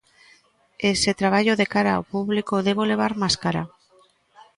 [0.87, 3.61] E se traballo de cara ao público debo levar máscara?